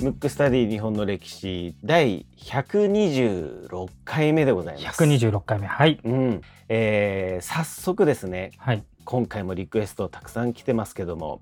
[0.00, 5.02] ムックスタディ日本の歴史第126回目でございます。
[5.02, 5.66] 126回目。
[5.66, 6.00] はい。
[6.02, 8.84] うん、えー早速ですねはい。
[9.04, 11.40] 今回もリクエストたくさん来てますけども、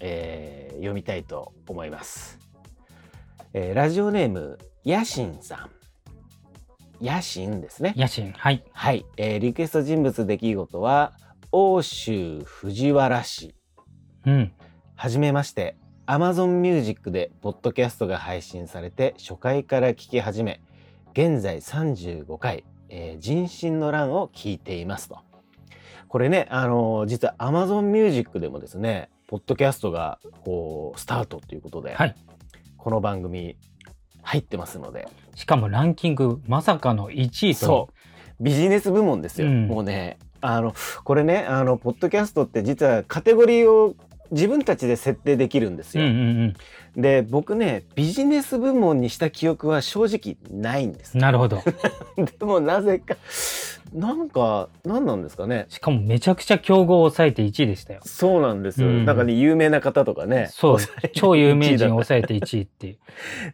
[0.00, 2.38] えー読みたいと思います、
[3.54, 5.68] えーラジオネームヤシンさ
[7.00, 8.32] んヤシンですね野心。
[8.36, 8.64] はい。
[8.72, 11.12] はい、えーリクエスト人物出来事は
[11.54, 13.54] 欧州藤原氏
[14.24, 14.52] うん。
[14.96, 15.76] はじめまして。
[16.06, 20.60] Amazon Music でポッドキャストが配信されて初回から聞き始め
[21.12, 25.18] 現在35回、えー人心の乱を聞いていますと。
[26.08, 32.16] これねあのー実は Amazon Music でもですねポッドキャストがこうスタートということで、はい。
[32.78, 33.58] この番組
[34.22, 35.06] 入ってますので。
[35.34, 37.90] しかもランキングまさかの1位と。
[38.40, 39.68] ビジネス部門ですよ、うん。
[39.68, 40.74] もうねあの
[41.04, 43.94] これねあのポッドキャストって実はカテゴリーを
[44.32, 46.12] 自分たちで設定できるんですうんよ、う
[46.46, 46.54] ん
[46.96, 51.20] で僕ねビジネス部門にした記憶は正直ないんですうん。
[51.22, 51.62] なるほど。
[52.38, 53.16] でもなぜか
[53.94, 58.00] なんか何なんですかねしかもめちゃくちゃ競合を抑えて1位でしたよ。
[58.04, 60.76] そうなんですよ、うんなんかね有名な方とかねそう。
[61.14, 62.98] 超有名人を1抑えて1位っていう。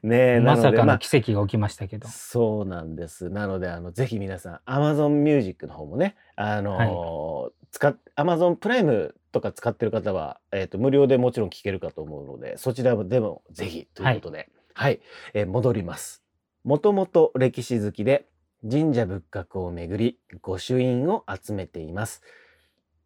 [0.02, 2.08] 位 ねえまさかの奇跡が起きましたけど。
[2.08, 3.30] そうなんです。
[3.30, 15.00] なので、あの、ぜひ皆さん、Amazon Music の方もね、あのー使っ、Amazon プライムとか使ってる方は、えっ、と、無料でもちろん聞けるかと思うので、そちらでもぜひということで、はい、
[15.32, 16.24] えー戻ります。
[16.64, 18.26] もともと歴史好きで、
[18.68, 22.22] 神社仏閣を巡り、御朱印を集めています。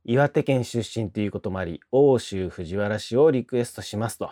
[0.05, 4.30] 岩手県出身ということもあり、欧州藤原氏をリクエストしますと。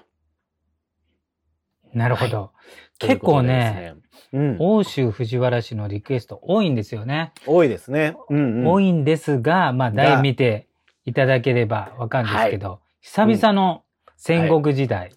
[1.92, 2.52] なるほど。
[2.98, 3.94] とい結構ね、
[4.32, 7.32] ね、うん、欧州藤原氏のリクエスト多いんですよね。
[7.46, 8.16] 多いですね。
[8.30, 10.69] うんうん、多いんですが、まあ、が題見て
[11.04, 13.84] いただければわかるんですけど、久々の
[14.16, 15.12] 戦国時代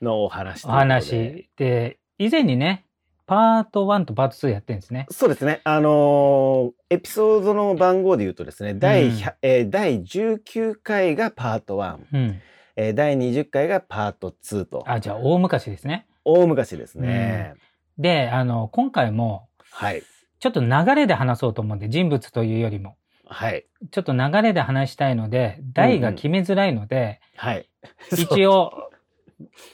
[0.00, 2.86] のお話とお話で、以前にね、
[3.26, 5.06] パート1とパート2やってるんですね。
[5.10, 5.60] そうですね。
[5.64, 12.40] あのーエピソードの番号で言うとですね、第,、うん100えー第19回がパート1、うん。
[12.76, 16.06] えー第20回がパート2と、あ、じゃあ大昔ですね。
[16.24, 17.54] 大昔ですね。
[17.98, 20.02] で、あの、今回も、はい。
[20.38, 22.96] ちょっと流れで話そうと思うんで、人物というよりも。
[23.26, 23.66] はい。
[23.90, 27.68] ちょっと流れで話したいので、題が決めづらいので、はい。
[28.12, 28.90] 一応、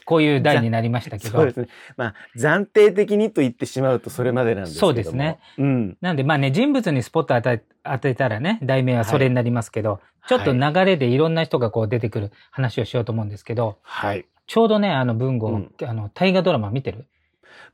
[0.05, 1.67] こういう題になりましたけど そうで、すね。
[1.95, 4.79] まあ、暫定的にと言ってしまうとそれまでなんですけ。
[4.79, 5.39] そうですね。
[5.57, 5.97] うん。
[6.01, 14.25] なんでまあね、人物にスポット当て当てたらね、題名はそれになりますけど、ちょっとはい流れでいろんな人がこう出てくる話をしようと思うんですけど、はい。
[14.47, 17.07] ちょうどね、あの文豪、うんあの大河ドラマ見てる？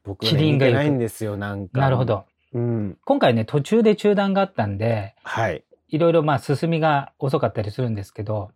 [0.03, 1.81] 僕は、ね、見てないんですよ、なんか。
[1.81, 2.05] なるほ。
[2.05, 2.25] ど。
[2.53, 2.97] うん。
[3.03, 5.63] 今回ね、途中で中断があったんで、はい。
[5.87, 8.51] いろいろまあ進みが遅かったりするんですけど、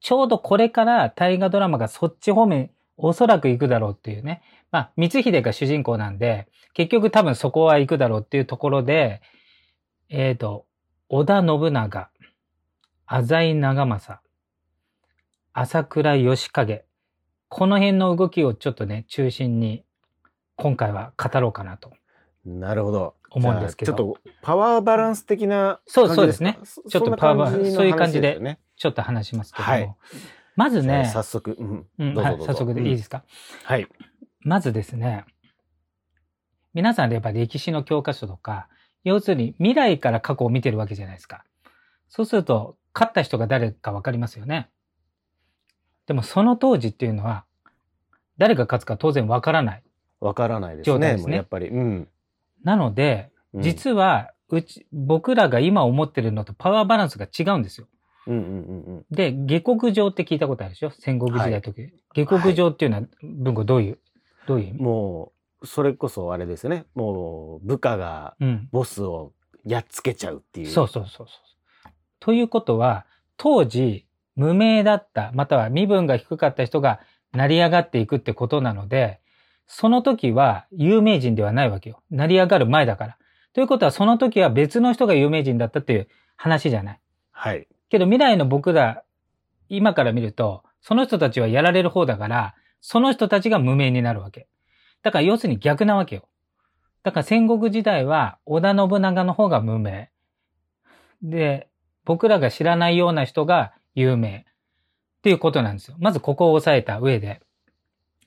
[0.00, 4.42] ちょうどこれから大河ドラマがそっち方面、おそらく行くだろうっていうね。
[4.70, 9.22] まあ、光秀が主人公なんで、結局多分そこは行くだろうっていうところで、
[10.08, 10.66] えっ、と、
[11.08, 12.10] 織田信長、
[13.06, 14.22] 浅井長政、
[15.52, 16.84] 朝倉義景、
[17.48, 19.84] この辺の動きをちょっとね、中心に、
[20.56, 21.92] 今回は語ろうかなと。
[22.44, 23.14] なるほど。
[23.36, 29.70] 思うんですけどちょっとパワーバランス的なそうそうですそちょっとパワーそんな感じのそういう感じでちょっと話しますけども。
[29.72, 29.94] はい
[30.58, 31.54] まずね、早速、
[31.98, 33.24] うんはい、早速でいいですか？
[33.64, 33.86] はい。
[34.40, 35.26] まずですね、
[36.72, 38.66] 皆さんやっぱ歴史の教科書とか、
[39.04, 41.44] 要するに未来から過去を見てるわけじゃないですか。
[42.08, 44.70] そうすると、勝った人が誰かわかりますよね。
[46.06, 47.44] でもその当時っていうのは、
[48.38, 49.82] 誰が勝つか当然わからない。
[50.20, 51.18] わからないですね。
[51.18, 51.68] すねやっぱり。
[51.68, 52.08] うん。
[52.64, 57.88] なので、うん実は、うち、僕らが今思ってるのとパワーバランスが違うんですよ。
[58.26, 59.04] うんうんうんうん。
[59.10, 60.90] で、下克上って聞いたことあるでしょ？
[60.90, 63.98] 戦国時代の時、下克上っていうのは文庫どういう、
[64.46, 64.82] どういう意味？
[64.82, 66.84] もう、それこそあれですね。
[66.94, 68.68] もう、部下がうん。
[68.72, 69.32] ボスを
[69.64, 70.66] やっつけちゃうっていう。
[70.66, 71.32] そうそうそうそ
[71.86, 71.90] う。
[72.20, 73.06] ということは、
[73.38, 77.00] 当時、無名だった、または身分が低かった人が
[77.32, 79.20] 成り上がっていくってことなので、
[79.66, 82.02] その時は有名人ではないわけよ。
[82.10, 83.18] 成り上がる前だから。
[83.52, 87.00] ということは、その時は別の人が有名人だったっていう話じゃない。
[87.32, 87.66] はい。
[87.88, 89.02] けど未来の僕ら、
[89.68, 94.46] 今から見ると、その人たちはやられる方だから、その人たちが無名になるわけ。
[95.02, 96.28] だから要するに逆なわけよ。
[97.02, 100.10] だから戦国時代は織田信長の方が無名。
[101.22, 101.68] で、
[102.04, 104.46] 僕らが知らないような人が有名。
[105.18, 105.96] っていうことなんですよ。
[105.98, 107.40] まずここを押さえた上で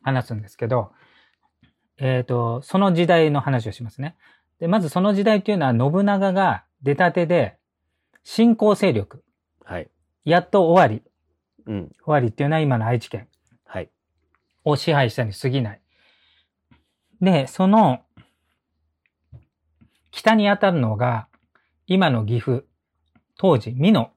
[0.02, 0.92] 話すんですけど、
[2.00, 4.16] えっ、と、その時代の話をしますね。
[4.60, 7.58] で、まずその時代っていうのは信長が出たてで、
[8.24, 9.24] 新興勢力。
[9.66, 9.90] はい。
[10.24, 11.04] やっと終わり。
[11.66, 11.92] うん。
[12.06, 13.28] 尾張っていうのは今の愛知県
[13.66, 13.90] はい。
[14.64, 15.82] を支配したに過ぎない。
[17.22, 18.02] で、その、
[20.12, 21.28] 北に当たるのが、
[21.86, 22.64] 今の岐阜、
[23.38, 24.12] 当時、美濃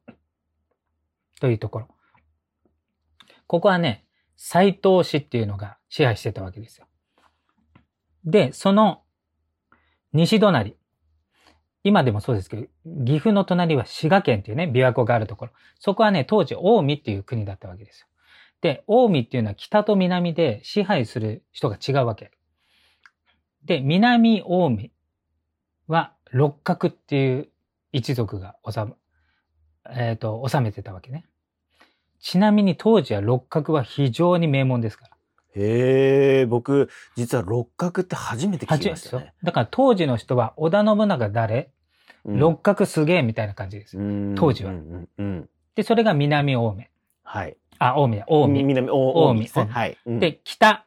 [1.40, 1.88] というところ。
[3.46, 4.04] ここはね、
[4.36, 6.86] 斎藤氏っていうのが支配してたわけですよ。
[8.24, 9.02] で、その
[10.12, 10.76] 西隣。
[11.84, 12.62] 今でもそうですけど、
[13.04, 15.52] 岐阜の隣は滋賀県っていうね、琵琶湖があるところ。
[15.80, 18.06] そこはね、当時、近江っていう国だったわけですよ。
[18.60, 22.30] で、近江っていうのは北と南で支配する人が違うわけ。
[23.64, 24.90] で、南近江
[25.88, 27.48] は六角っていう
[27.90, 28.92] 一族が治め、
[29.90, 31.24] えっ、と、治めてたわけね。
[32.20, 35.11] ちなみに当時は六角は非常に名門ですから。
[35.54, 39.34] へえ、僕、実は六角って初めて聞きますしたね。。
[39.42, 41.70] だから当時の人は織田信長誰、
[42.24, 43.96] うん六角すげえみたいな感じです
[44.36, 45.48] 当時はうんうんうん。
[45.74, 46.90] で、それが南近江。
[47.24, 47.56] はい。
[47.80, 48.62] あ、近江だ、近江。
[48.62, 49.98] 南、お近江ですねはい。
[50.06, 50.84] うん、で、北、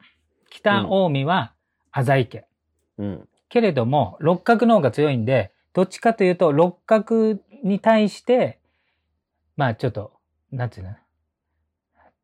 [0.50, 1.54] 北近江は
[1.92, 2.46] 浅井家。
[2.98, 3.28] うん。
[3.50, 8.60] けれども、六角の方が強いんで、どっちかというと、六角に対して、
[9.58, 10.14] まあちょっと、
[10.54, 10.96] なんていうの？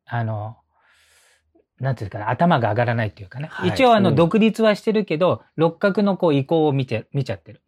[0.06, 0.56] あの、
[1.82, 3.48] なんていうかな、頭が上がらないっていうかね。
[3.50, 7.60] はい一応あの、うん独立はしてるけど、六角のこう意向を見て、見ちゃってる。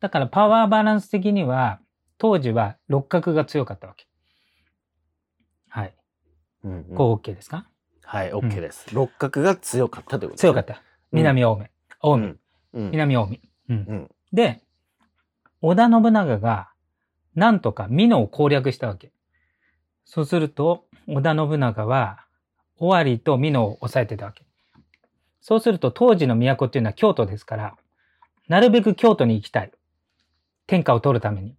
[0.00, 1.78] だからパワーバランス的には、
[2.18, 4.06] 当時は六角が強かったわけ。
[5.68, 5.94] はい。
[6.64, 7.66] うんうんこう OK ですか、
[8.02, 8.92] はい、OK です。
[8.92, 10.82] 六角が強かったということですね強かった。
[11.12, 11.70] 南青梅。
[12.00, 12.34] 青梅。
[12.74, 12.90] うん。
[12.90, 13.74] 南近江。
[13.74, 14.62] うんうんで、
[15.60, 16.70] 織田信長が、
[17.36, 19.12] なんとか美濃を攻略したわけ。
[20.04, 22.21] そうすると、織田信長は、
[22.82, 24.44] 尾張と美濃を抑えてたわけ。
[25.40, 27.76] そうすると、当時の都っていうのは京都ですから、
[28.48, 29.72] なるべく京都に行きたい。
[30.66, 31.56] 天下を取るために。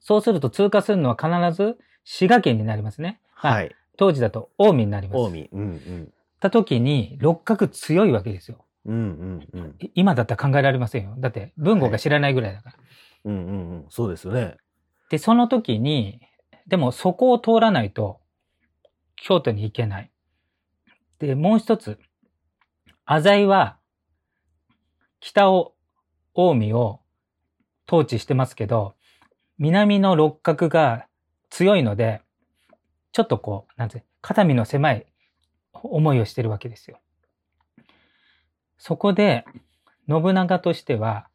[0.00, 3.20] そうすると通過するのは必ず滋賀県になりますね。
[3.42, 3.74] まあはい。
[3.96, 5.32] 当時だと近江になります。
[5.32, 5.48] 近江。
[5.52, 6.12] うんうん。
[6.40, 8.64] た時に、六角強いわけですよ。
[8.86, 9.76] うんうんうん。
[9.80, 11.14] い今だったら考えられませんよ。
[11.18, 12.76] だって文豪が知らないぐらいだから。
[13.24, 13.86] うんうんうん。
[13.90, 14.56] そうですよね。
[15.10, 16.20] で、その時に、
[16.66, 18.20] でもそこを通らないと、
[19.22, 20.10] 京都に行けない。
[21.18, 21.98] で、もう一つ、
[23.04, 23.78] 浅井は、
[25.20, 25.74] 北を、
[26.34, 27.00] 近江を
[27.88, 28.94] 統治してますけど、
[29.58, 31.06] 南の六角が
[31.50, 32.22] 強いので、
[33.12, 35.06] ちょっとこう、なんて、肩身の狭い
[35.72, 37.00] 思いをしてるわけですよ。
[38.78, 39.44] そこで、
[40.08, 41.28] 信長としては、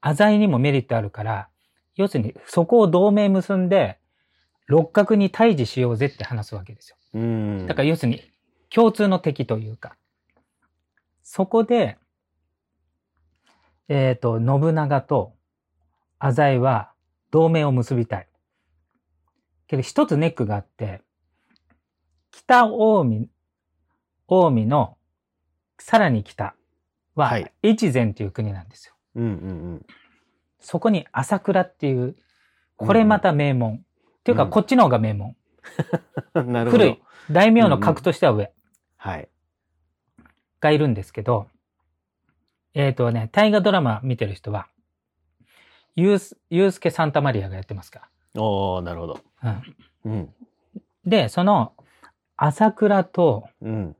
[0.00, 1.48] 浅井にもメリットあるから、
[1.94, 3.98] 要するに、そこを同盟結んで、
[4.66, 6.96] 六角に対峙しようぜって話すわけですよ。
[7.14, 7.66] うん。
[7.66, 8.22] だから要するに、
[8.68, 9.96] 共通の敵というか、
[11.22, 11.98] そこで、
[13.88, 15.34] えっ、と、信長と
[16.18, 16.92] 浅井は
[17.30, 18.28] 同盟を結びたい。
[19.68, 21.02] けど一つネックがあって、
[22.30, 23.28] 北近江、
[24.28, 24.96] 近江の
[25.78, 26.54] さらに北
[27.14, 28.94] ははい、越前っていう国なんですよ。
[29.14, 29.86] うんうん
[30.58, 32.16] そこに朝倉っていう、
[32.76, 33.85] これまた名門。
[34.26, 35.36] っていうか、うんこっちの方が名門。
[36.34, 36.52] うん。
[36.52, 36.84] なるほど。
[36.84, 37.02] 古い。
[37.30, 38.52] 大名の格としては上
[38.96, 39.28] はい。
[40.60, 41.46] がいるんですけど、
[42.74, 44.66] えっ、とね、大河ドラマ見てる人は、
[45.94, 49.20] ユース、ユースケ・サンタマリアがやってますかおー、なるほど。
[49.42, 49.62] ら。
[50.04, 50.12] うん。
[50.12, 50.34] うん。
[51.04, 51.72] で、その、
[52.36, 53.96] 朝倉とうん。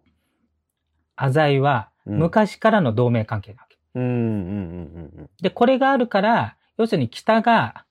[1.14, 3.78] 浅井は、うん昔からの同盟関係なわけ。
[3.94, 7.84] うんうんうんうんで、これがあるから、要するに北が、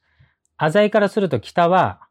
[0.58, 2.05] 浅井からすると北は、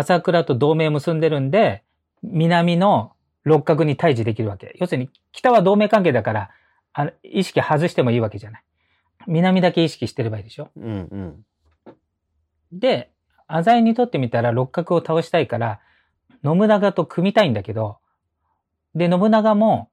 [0.00, 1.82] 朝倉と同盟を結んでるんで、
[2.22, 3.12] 南の
[3.44, 4.76] 六角に対峙できるわけ。
[4.78, 6.50] 要するに、北は同盟関係だから、
[6.92, 8.64] あの意識外してもいいわけじゃない。
[9.26, 10.70] 南だけ意識してればいいでしょ。
[10.76, 10.84] うん。
[10.84, 11.44] うん
[11.88, 12.78] うん。
[12.78, 13.10] で、
[13.46, 15.80] 浅井にとってみたら六角を倒したいから、
[16.44, 17.98] 信長と組みたいんだけど、
[18.94, 19.90] で、信長も、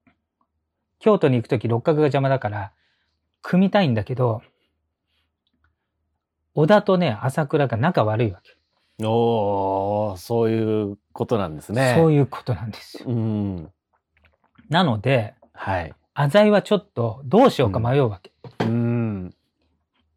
[0.99, 2.71] 京都に行くとき六角が邪魔だから、
[3.41, 4.41] 組みたいんだけど、
[6.55, 8.56] 織田とね、朝倉が仲悪いわけ。
[9.03, 11.95] おー、そういうことなんですね。
[11.97, 12.25] そういう。
[12.25, 13.05] ことなんですよ。
[13.07, 13.71] うん。
[14.69, 15.93] なので、はい。
[16.13, 18.31] 浅井はちょっとどうしようか迷うわけ。
[18.61, 19.33] うん。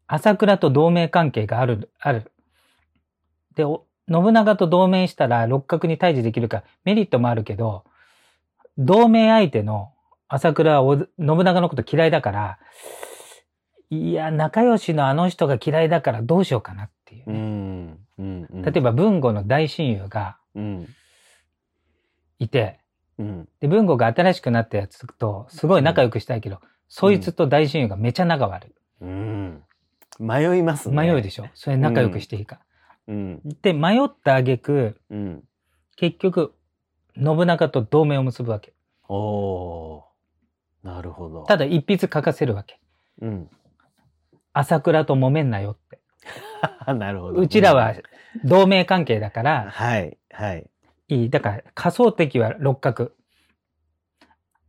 [0.07, 2.31] 朝倉と同盟関係がある、ある。
[3.55, 7.85] で、お信長と同盟したら六角に対峙できるからメリットもあるけど、
[8.77, 9.93] 同盟相手の
[10.27, 12.59] 朝倉はお信長のこと嫌いだから、
[13.89, 17.97] いや、仲良しのあの人が嫌いだからどうしようかなっていううね、
[18.63, 20.87] 例えば文吾の大親友がうん。
[22.39, 22.79] いて、
[23.17, 23.49] うん。
[23.59, 28.73] で、文吾が新しくなったやつとすごい仲良くしたいけど、そいつと大親友がめちゃ仲悪い。
[29.01, 29.63] うん。
[30.19, 30.95] 迷いますね。
[30.95, 31.47] 迷うでしょ？
[31.53, 32.59] それ仲良くしていいか。
[33.07, 33.41] うん。
[33.61, 35.43] で、迷った挙句、うん。
[35.95, 36.53] 結局、
[37.15, 38.73] 信長と同盟を結ぶわけ。
[39.07, 40.03] おー。
[40.83, 41.43] なるほど。
[41.43, 42.79] ただ一筆書かせるわけ。
[43.21, 43.49] うん。
[44.51, 46.00] 朝倉と揉めんなよって。
[46.93, 47.39] なるほど。
[47.39, 47.95] うちらは
[48.43, 50.17] 同盟関係だから、はい。
[50.31, 50.69] はい。
[51.07, 51.29] いい。
[51.29, 53.11] だから仮想敵は六角。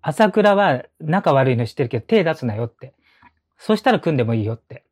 [0.01, 2.95] 朝倉は仲悪いの知ってるけど手出すなよって。
[3.59, 4.85] そしたら組んでもいいよって。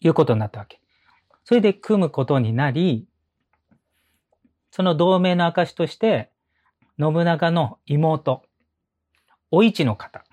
[0.00, 0.80] いうことになったわけ。
[1.44, 3.08] それで組むことになり、
[4.70, 6.30] その同盟の証として、
[6.98, 8.42] 信長の妹、
[9.50, 10.24] お市の方。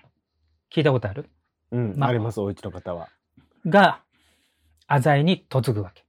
[0.70, 1.30] 聞いたことある？
[1.70, 1.94] うん。
[1.96, 3.08] まあります、おうちの方は。
[3.64, 4.02] が、
[4.86, 6.04] 浅井に嫁ぐわけ。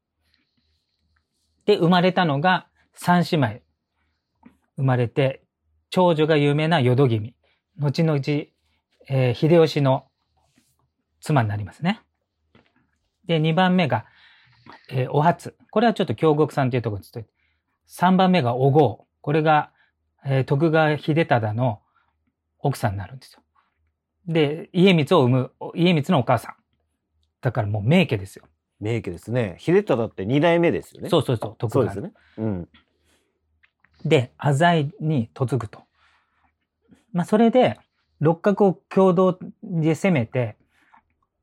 [1.65, 3.61] で、生まれたのが三姉妹。
[4.77, 5.43] 生まれて、
[5.89, 7.35] 長女が有名な淀君。
[7.77, 8.19] 後々、
[9.07, 10.07] えー秀吉の
[11.21, 12.01] 妻になりますね。
[13.25, 14.05] で、二番目が、
[14.89, 15.55] えーお初。
[15.71, 17.27] これはちょっと京極さんというところについて。
[17.87, 19.07] 三番目がお郷。
[19.21, 19.71] これが、
[20.25, 21.81] えー徳川秀忠の
[22.59, 23.41] 奥さんになるんですよ。
[24.27, 26.55] で、家光を生む、家光のお母さん。
[27.41, 28.45] だからもう名家ですよ。
[28.79, 29.55] 名家ですね。
[29.59, 31.09] 秀忠って二代目ですよね。
[31.09, 32.13] そうそうそう、徳川のそうですね。
[32.37, 32.69] うん。
[34.05, 35.83] で、浅井に嫁ぐと。
[37.13, 37.79] まあ、それで、
[38.19, 40.57] 六角を共同で攻めて、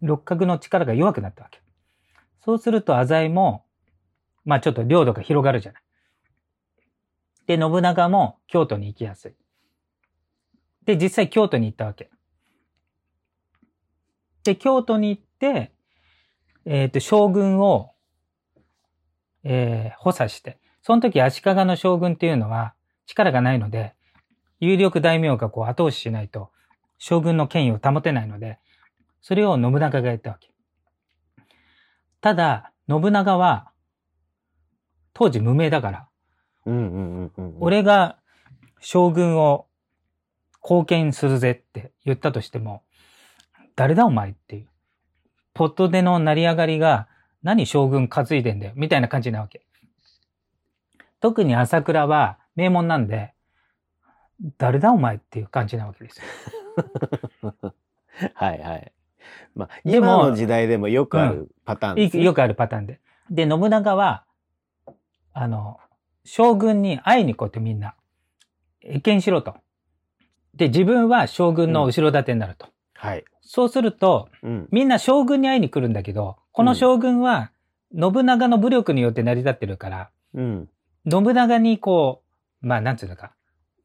[0.01, 1.61] 六角の力が弱くなったわけ。
[2.45, 3.65] そうすると浅井も、
[4.45, 5.83] まあちょっと領土が広がるじゃない。
[7.47, 9.35] で、信長も京都に行きやすい。
[10.85, 12.11] で、実際京都に行ったわけ。
[14.45, 15.72] で、京都に行って、
[16.65, 17.93] えっ、と、将軍を、
[19.45, 22.75] えー補佐して、その時足利の将軍っていうのは
[23.07, 23.95] 力がないので、
[24.61, 26.51] 有力大名がこう後押ししないと
[26.99, 28.59] 将軍の権威を保てないので、
[29.21, 30.51] それを信長がやったわけ。
[32.21, 33.73] ただ、信長は
[35.13, 36.09] 当時無名だから、
[36.67, 37.57] うんうんうんうん。
[37.61, 38.19] 俺が
[38.81, 39.67] 将軍を
[40.63, 42.83] 貢献するぜって言ったとしても、
[43.75, 44.69] 誰だお前っていう。
[45.55, 47.09] ポットでの成り上がりが
[47.43, 49.63] 何将軍担いでんだよみたいな感じなわけ。
[51.21, 53.33] 特に朝倉は名門なんで、
[54.59, 56.21] 誰だお前っていう感じなわけです
[57.43, 57.55] よ。
[58.35, 58.93] はいはい。
[59.55, 63.01] まあ、今の時代でもよくあるパターンですね、よくあるパターンで。
[63.31, 64.25] で、信長は、
[65.33, 65.79] あの、
[66.25, 67.95] 将軍に会いに行こうってみんな。
[68.83, 69.57] 謁見しろと。
[70.55, 72.69] で、自分は将軍の後ろ盾になると。
[72.95, 73.25] はい。
[73.43, 74.69] そうすると、うん。
[74.71, 77.51] みんな将軍に会いに来るんだけど、この将軍は
[77.99, 80.69] 信長の武力によって成り立ってるから、うん。
[81.11, 82.23] 信長にこ
[82.63, 83.33] う、まあなんつうのか、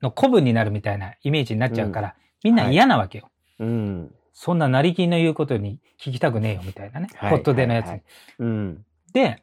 [0.02, 3.30] の古文になるみたいなイメージになっちゃうから、みんな嫌なわけよ。
[3.60, 4.14] うん。
[4.34, 7.10] そんな成金の言うことに聞きたくねえよみたいなね。
[7.16, 7.92] はいポットでのやつに。
[7.92, 8.04] はいはい
[8.40, 8.86] うん。
[9.12, 9.42] で、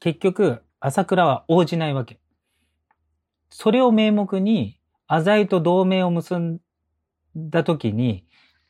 [0.00, 2.20] 結局、朝倉は応じないわけ。
[3.50, 6.60] それを名目に、浅井と同盟を結ん
[7.34, 8.27] だ時に、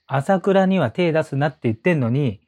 [0.08, 2.40] 朝倉には手出すなって言ってんのに、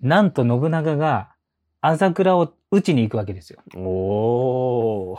[0.00, 1.34] なんと信長が
[1.80, 3.60] 朝倉を打ちに行くわけですよ。
[3.74, 5.18] おー。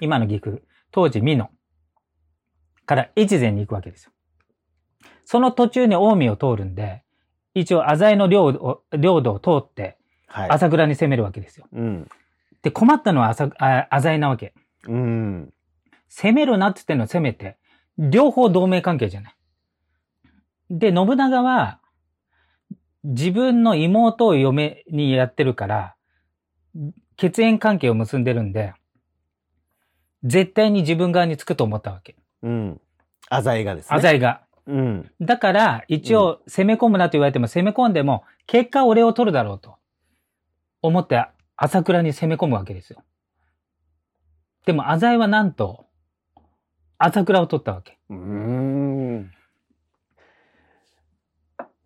[0.00, 1.50] 今の岐阜、当時美濃
[2.86, 4.12] から越前に行くわけですよ。
[5.24, 7.04] その途中に近江を通るんで、
[7.54, 9.98] 一応浅井の領土領土を通って
[10.32, 10.50] はい。
[10.50, 11.66] 朝倉に攻めるわけですよ。
[11.72, 12.08] うん。
[12.62, 13.28] で、困ったのは
[13.90, 14.54] 浅井なわけ。
[14.86, 15.52] うん。
[16.08, 17.58] 攻めるなって言ってんの攻めて、
[18.00, 19.34] 両方同盟関係じゃない。
[20.70, 21.80] で、信長は、
[23.04, 25.94] 自分の妹を嫁にやってるから、
[27.16, 28.72] 血縁関係を結んでるんで、
[30.24, 32.16] 絶対に自分側につくと思ったわけ。
[32.42, 32.80] うん。
[33.28, 33.96] 浅井がですね。
[33.96, 34.42] 浅井が。
[34.66, 35.10] うん。
[35.20, 39.76] だから、一応攻め込むなと言われても攻め込んでも、結果俺を取るだろうと。
[40.82, 41.26] 思って、
[41.56, 43.02] 朝倉に攻め込むわけですよ。
[44.64, 45.86] でも、浅井はなんと、
[47.02, 47.98] 朝倉を取ったわけ。
[48.10, 49.32] うーん。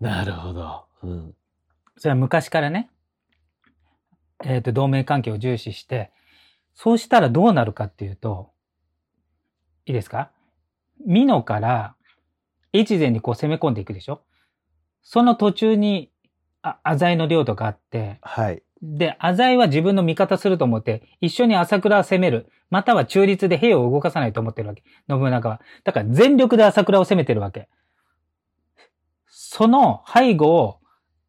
[0.00, 0.86] なるほど。
[1.04, 1.34] うん。
[1.96, 2.90] それは昔からね、
[4.44, 6.10] えっ、と、同盟関係を重視して、
[6.74, 8.50] そうしたらどうなるかっていうと、
[9.86, 10.32] いいですか？
[11.06, 11.94] 美濃から
[12.74, 14.22] 越前にこう攻め込んでいくでしょ？
[15.02, 16.10] その途中に、
[16.62, 18.64] あ、浅井の領土があって、はい。
[18.86, 22.50] で、浅井は自分の味方すると思って、一緒に朝倉を攻める。
[22.68, 24.82] または中立で兵を動かさないと思ってるわけ。
[25.08, 25.60] 信長は。
[25.84, 27.68] だから全力で朝倉を攻めてるわけ。
[29.26, 30.80] その背後を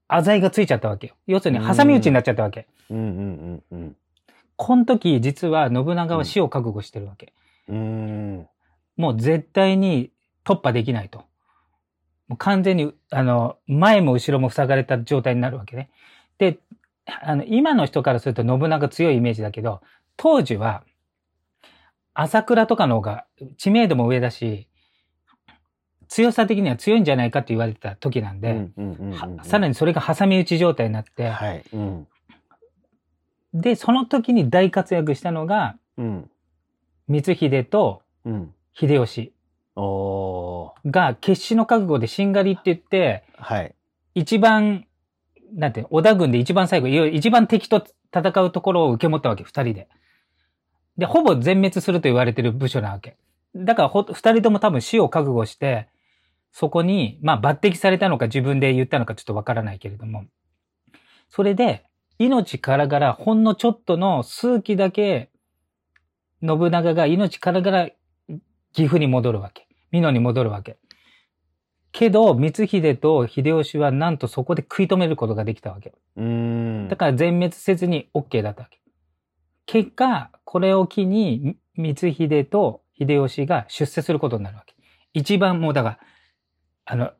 [0.10, 1.16] 浅井がついちゃったわけよ。
[1.28, 2.68] 要するに挟み撃ちになっちゃったわけ。
[2.90, 3.96] うんうんうんうん。
[4.58, 7.34] この時、実は信長は死を覚悟してるわけ。
[7.70, 8.48] うーん。
[8.98, 10.12] もう絶対に
[10.44, 11.20] 突破できないと。
[12.28, 15.90] もう完全に、あの、前も後ろも塞がれた状態になるわけね。
[16.38, 16.60] で、
[17.06, 19.82] あの、今の人からすると信長強いイメージだけど、
[20.18, 20.84] 当時は、
[22.14, 23.26] 朝倉とかの方が
[23.58, 24.68] 知名度も上だし、
[26.08, 28.70] 強さ的には強いんじゃないかって言われてた時なんで、
[29.44, 31.64] さらにそれが挟み撃ち状態になって、はい。
[31.74, 32.08] うん。
[33.54, 36.30] で、その時に大活躍したのが、うん。
[37.08, 38.54] 光秀とうん。
[38.74, 39.34] 秀吉。
[40.86, 43.76] が決死の覚悟でしんがりって言って、はい。
[44.14, 44.86] 一番、
[45.54, 49.88] なんて、織田軍で一番最後、一番敵と戦うところを受け持ったわけ、二人で。
[50.98, 53.18] で、ほぼ全滅すると言われてる部署なわけ。
[53.56, 55.88] だから、二人とも多分死を覚悟して、
[56.52, 60.25] そこに、まあ抜擢されたのか自分で言ったのかちょっとわからないけれども、
[61.30, 61.86] それで、
[62.18, 65.30] 命からがら、ほんのちょっとの数期だけ、
[66.42, 67.90] 信長が命からがら
[68.74, 69.68] 岐阜に戻るわけ。
[69.92, 70.78] 美濃に戻るわけ。
[71.98, 75.94] けど、光秀と秀吉はなんとそこで食い止めることができたわけ。
[76.18, 76.88] うーん。
[76.90, 78.82] だから全滅せずに OK だったわけ。
[79.66, 84.75] 結果、これを機に、み光秀と秀吉が出世することになるわけ。
[85.14, 86.00] 一番もうだから、
[86.84, 87.12] あの、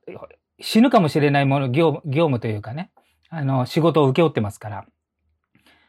[0.60, 2.92] 死ぬかもしれないもの、業務業務というかね、
[3.30, 4.86] あの、仕事を請け負ってますから、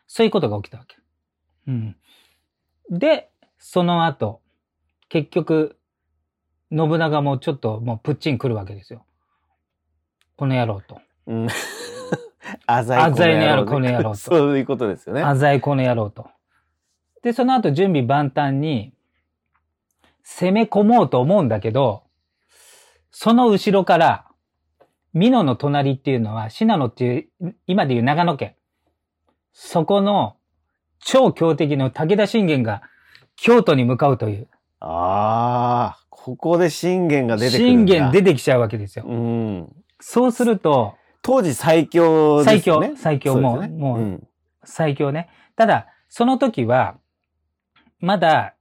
[0.06, 0.96] そういうことが起きたわけ。
[1.66, 1.96] うん。
[2.88, 4.42] で、その後、
[5.08, 5.76] 結局、
[6.76, 9.04] 信長もちょっともうプッチン来るわけですよ。
[10.36, 11.00] この野郎と。
[11.26, 11.48] うん。
[12.66, 15.22] あざいの野郎この野郎と そういうことですよね。
[15.22, 16.28] あざいこの野郎と。
[17.22, 18.92] で、その後準備万端に
[20.22, 22.04] 攻め込もうと思うんだけど、
[23.10, 24.26] その後ろから、
[25.14, 28.54] 美濃の隣っていうのは、信濃っていう、今でいう長野県。
[29.52, 30.36] そこの
[30.98, 32.82] 超強敵の武田信玄が
[33.36, 34.48] 京都に向かうという。
[34.80, 37.94] ああ、ここで信玄が出てくるん信だ。
[37.94, 39.04] 玄出てきちゃうわけですよ。
[39.06, 39.72] うん。
[40.00, 42.94] そうすると、当時最強ですよね。
[42.96, 44.28] 最強最強そうねもうもうん
[44.64, 45.28] 最強ね。
[45.54, 46.98] ただ、その時は、
[48.00, 48.56] まだ、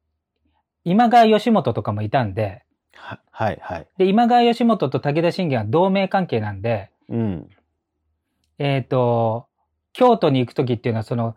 [0.84, 2.62] 今川義元とかもいたんで、
[2.94, 3.88] ははい、はい。
[3.98, 7.50] で、今川義元と武田信玄は同盟関係なんで、うん。
[8.60, 9.48] えっ、と、
[9.92, 11.36] 京都に行く時っていうのはその、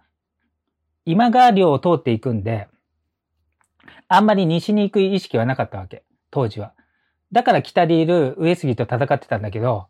[1.06, 2.68] 今川領を通っていくんで、
[4.08, 6.74] あんまり西に行く意識はなかったわけ、当時は。
[7.32, 9.88] だから北でいる上杉と戦ってたんだけど、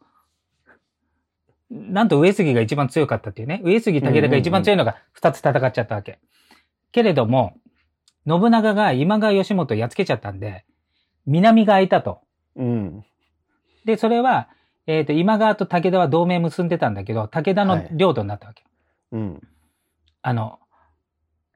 [1.71, 3.61] なんと上杉が一番強かったっていうね。
[3.63, 6.19] 上杉武田が一番強いのが二つ戦っちゃったわけ。
[6.93, 7.59] けれども、
[8.27, 10.65] 信長が今川義元をやっつけちゃったんで、
[11.27, 12.21] 南が空いたと。
[12.57, 13.05] うん。
[13.85, 14.49] で、それは、
[14.87, 18.65] えっ、と、今川と武田は同盟結んでたんだけど、武田の領土になったわけ。
[19.13, 19.41] うん。
[20.23, 20.59] あの、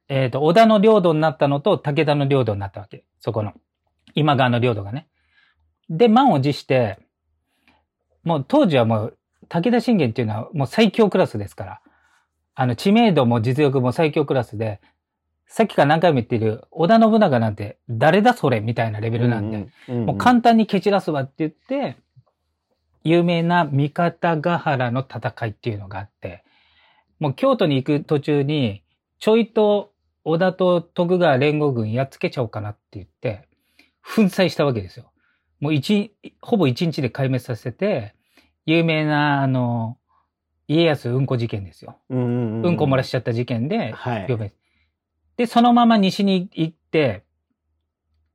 [0.08, 3.04] えっ、と、織田の領土になったのと武田の領土になったわけ。
[3.20, 3.54] そこの。
[4.14, 5.08] 今川の領土がね。
[5.88, 6.98] で、満を持して、
[8.24, 11.80] もう当時はもう、武田信玄っていうのはもう最強クラスですから。
[12.54, 14.80] あの、知名度も実力も最強クラスで、
[15.46, 20.06] さっきから何回も言っている織田信長なんて誰だそれみたいなレベルなんで、うん、うん。
[20.06, 21.96] もう簡単に蹴散らすわって言って、
[23.04, 26.44] 有名な三方ヶ原の戦いっていうのがあって、
[27.18, 28.82] もう京都に行く途中に、
[29.18, 29.92] ちょいと
[30.24, 33.48] 織田と徳川連合軍やっつけちゃおうかなって言って、
[34.02, 35.12] 粉砕したわけですよ。
[35.60, 38.14] もう一、ほぼ一日で壊滅させて、
[38.66, 39.96] 有名な、あの、
[40.68, 41.98] 家康うんこ事件ですよ。
[42.10, 42.66] うんうんうん。
[42.66, 44.52] うんこ漏らしちゃった事件で、はい。
[45.36, 47.24] で、そのまま西に行って、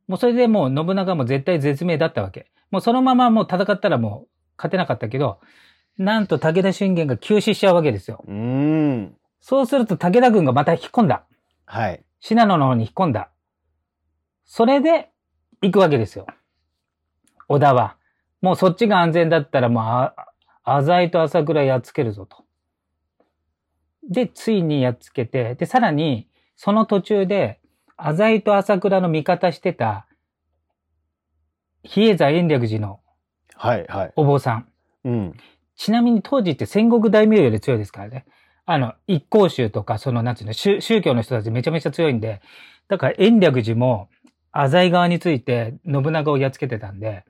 [0.08, 2.49] もうそれでもう信長も絶対絶命だったわけ。
[2.71, 5.39] もうそのままもう戦ったらもう勝てなかったけど、
[5.97, 8.23] なんと武田信玄が急死しちゃうわけですよ。
[8.27, 9.17] うーん。
[9.39, 11.25] そうすると武田軍がまた引っ込んだ。
[11.65, 12.03] はい。
[12.19, 13.30] 信濃の方に引っ込んだ。
[14.45, 15.10] それで
[15.62, 16.28] 行くわけですよ。
[17.48, 17.98] 織田は。
[18.41, 20.13] もうそっちが安全だったらもうあ、
[20.63, 22.43] 浅井と朝倉やっつけるぞと。
[24.10, 27.60] で、ついにやっつけて、で、さらに、その途中で、
[27.98, 30.08] 浅井と朝倉の味方してた、
[31.84, 33.00] 比叡山延暦寺の
[33.56, 34.13] はい、はい。
[34.15, 34.67] お坊さん。
[35.06, 35.34] うん。
[35.76, 38.26] ちなみに当時って戦国大名より強いですからね。
[38.65, 42.41] あの、一向宗とか、その、なんていうの、宗宗教の人たちめちゃめちゃ強いんで、
[42.88, 44.10] だから延暦寺も、
[44.63, 47.26] 浅井側について信長をやっつけてたんで、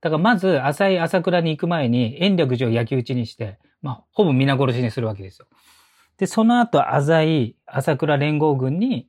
[0.00, 5.46] だからまず浅井朝倉に行く前に延暦寺を焼き討ちにして、まあ、ほぼ皆殺しにするわけですよ。
[6.18, 9.08] で、その後浅井朝倉連合軍に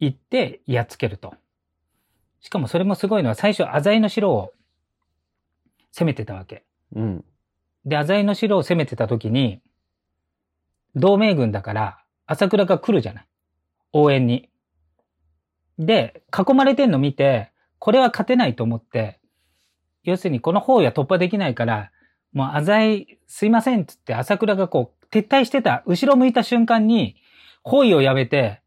[0.00, 1.34] 行ってやっつけると。
[2.40, 4.52] しかもそれもすごいのは最初浅井の城を
[5.92, 6.64] 攻めてたわけ。
[6.94, 7.24] うん。
[7.86, 9.62] で、浅井の城を攻めてた時に、
[10.94, 13.26] 同盟軍だから、朝倉が来るじゃない。
[13.92, 14.50] 応援に。
[15.78, 19.20] で、囲まれてんの見て、これは勝てないと思って、
[20.04, 21.90] 要するにこの方や突破できないから、
[22.32, 27.16] もう浅井すいませんっつって朝倉がこう撤退してた、後ろ向いた瞬間に、
[27.62, 28.60] 包囲をやめて、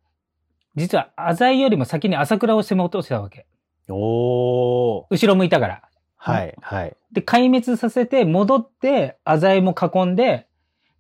[0.76, 3.48] 実は浅井よりも先に朝倉を攻め落としたわけ。
[3.90, 5.06] おー。
[5.10, 5.82] 後ろ向いたから。
[6.16, 6.98] はい、はい。
[7.14, 10.48] で、壊滅させて、戻って、浅井も囲んで、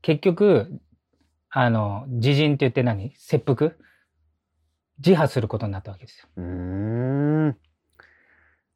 [0.02, 0.80] 結局、
[1.50, 3.14] あの、自陣って言って何？
[3.18, 3.74] 切腹？
[5.06, 6.28] 自破することになったわけですよ。
[6.38, 7.58] うーん。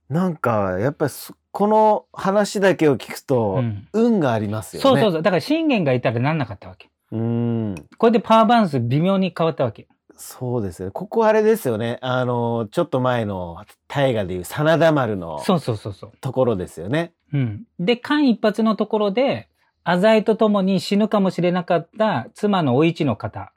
[0.09, 4.89] なんか、やっぱりそ、この話だけを聞くと、うん運がありますよね。
[4.89, 5.21] そうそうそう。
[5.21, 6.89] だから信玄がいたらなんなかったわけ。
[7.11, 7.17] う。
[7.17, 7.75] ん。
[7.97, 9.87] これでパワーバランス微妙に変わったわけ。
[10.15, 10.91] そうですよね。
[10.91, 11.97] ここあれですよね。
[12.01, 13.57] あの、ちょっと前の
[13.87, 16.11] 大河でいう真田丸のそうそうそうそう。
[16.21, 17.13] ところですよね。
[17.33, 17.63] うん。
[17.79, 19.49] で、間一髪のところで、
[19.83, 23.51] 浅井と共に死ぬかもしれなかった妻のお市の方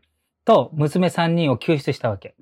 [0.45, 2.35] と娘三人を救出したわけ。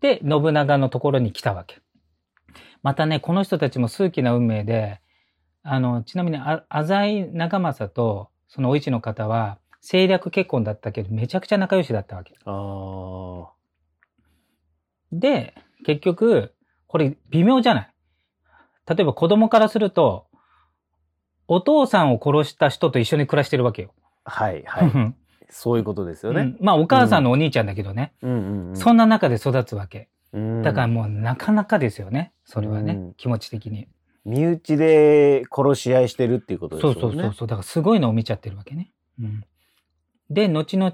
[0.00, 1.80] で、信長のところに来たわけ。
[2.82, 5.00] またね、この人たちも数奇な運命で、
[5.62, 12.34] あの、ちなみに、あ浅井長政とそのお市の方は政略結婚だったけど、めちゃくちゃ仲良しだったわけ。
[12.44, 13.52] ああ。
[15.12, 15.54] で、
[15.86, 16.54] 結局、
[16.86, 17.90] これ微妙じゃない？
[18.86, 20.26] 例えば子供からすると、
[21.48, 23.94] お父さんを殺した人と一緒に暮らしてるわけよ。
[24.24, 24.92] はい、はい。
[25.50, 26.40] そういうことですよね。
[26.40, 28.12] うんまあお母さんのお兄ちゃんだけどね。
[28.74, 30.08] そんな中で育つわけ。
[30.32, 32.32] うんだからもうなかなかですよね。
[32.44, 32.94] それはね。
[32.94, 33.88] うん気持ち的に。
[34.24, 37.00] 身内で殺し合いしてるっていうことですそよね。
[37.00, 37.48] うそうそうそう。
[37.48, 38.90] だからすごいのを見ちゃってるわけね。
[39.20, 39.44] うん、
[40.30, 40.92] で、後々、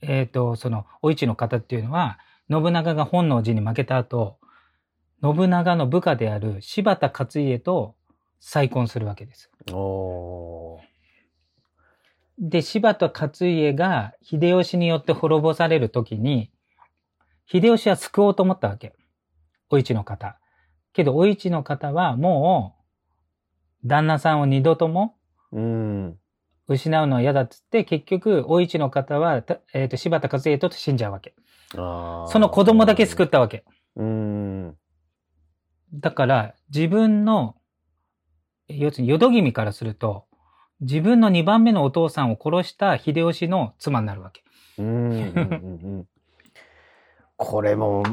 [0.00, 2.18] えっ、と、その、お市の方っていうのは、
[2.50, 4.38] 信長が本能寺に負けた後、
[5.22, 7.96] 信長の部下である柴田勝家と
[8.40, 9.50] 再婚するわけです。
[9.72, 10.78] お
[12.40, 16.52] で、柴田勝家が秀吉によって滅ぼされるときに、
[17.46, 18.94] 秀吉は救おうと思ったわけ。
[19.70, 20.38] お市の方。
[20.92, 22.76] けど、お市の方はも
[23.84, 25.16] う、旦那さんを二度とも。
[26.68, 31.34] 失うのは嫌だっつって、結局、お市の方は、たえっ、と、柴田勝家と死んじゃうわけ。
[31.72, 33.64] その子供だけ救ったわけ。
[33.96, 34.76] うん。
[35.94, 37.56] だから、自分の、
[38.68, 40.27] 要するに、淀君からすると、
[40.80, 44.44] 自分の二番目のお父さんを殺した秀吉の妻になるわけ。
[44.78, 46.08] うんうんうんうん。
[47.36, 48.04] これも、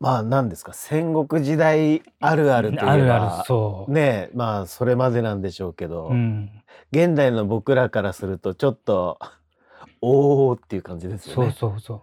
[0.00, 3.92] まあ何ですか、戦国時代あるあるといえばあるある、そう。
[3.92, 6.50] ねえ、まあそれまでなんでしょうけど、うん。
[6.92, 9.18] 現代の僕らからするとちょっと、
[10.00, 11.54] おーっていう感じですよそうね。
[11.58, 12.02] そうそう。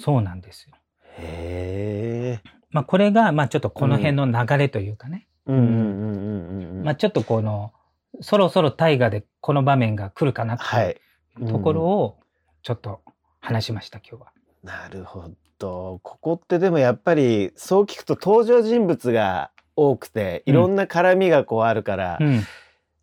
[0.00, 0.74] そうなんですよ。
[1.18, 2.50] へえ。
[2.70, 5.28] まあこれが、まあちょっとこの辺の流れというかね。
[5.46, 6.84] うんうんうんうんうん。
[6.84, 7.72] まあちょっとこの、
[8.20, 10.92] そろそろ大河でこの場面が来るかなってはい
[11.40, 11.44] い。
[11.44, 12.18] うところを
[12.62, 13.02] ちょっと
[13.40, 14.32] 話しました、今日は。
[14.62, 16.00] なるほど。
[16.02, 22.42] ここってでもやっぱりそう聞くと登場人物が多くていろんな絡みがこうあるから、うん。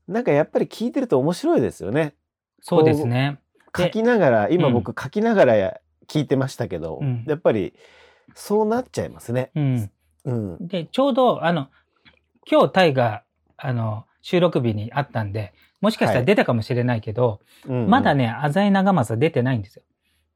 [0.08, 2.16] なんかやっぱり聞いてると面白いですよね。
[2.62, 3.40] そうですね。
[3.76, 7.74] で書きながら今うん僕書きながらや聞いてましたけど、うんやっぱり
[8.36, 9.52] そうなっちゃいますね。
[9.56, 9.92] うん。
[10.26, 10.68] うん。
[10.68, 11.70] で、ちょうど、あの、
[12.50, 13.24] 今日タイが、
[13.58, 18.14] あの、収録日にあったんで、もしかしたら出たかもしれないけど、うんうんまだ。
[18.14, 19.84] ね、浅井長政出てないんですよ。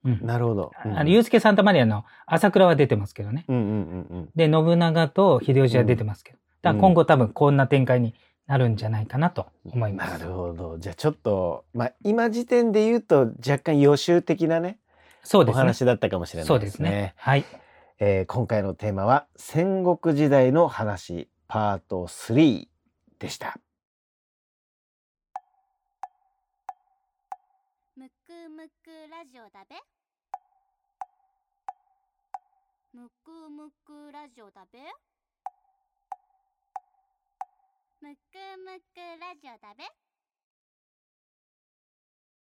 [0.06, 0.26] うん。
[0.26, 0.72] なるほど。
[0.86, 3.46] うんあの、ユースケ・サンタマリアの朝倉は出てますけどね。
[3.48, 4.30] うんうんうんうん。
[4.36, 6.40] で、信長と秀吉は出てますけど。
[6.62, 8.16] だから今後多分こんな展開に
[8.48, 10.20] なるんじゃないかなと思います。
[10.20, 10.78] なるほど。
[10.80, 14.78] じゃあちょっと、まあ今時点で言うと若干予習的なね、
[15.24, 15.60] おそうですね。
[15.60, 16.56] 話だったかもしれないでね。
[16.56, 17.14] そうですすね。
[17.18, 17.46] はい。
[18.00, 22.68] えー今回のテーマは戦国時代の話パート3
[23.20, 23.58] でした。
[29.06, 29.76] くラジオだべ？
[32.92, 34.80] むくむくラジオだべ？
[38.02, 40.05] むくむくラジオだべ？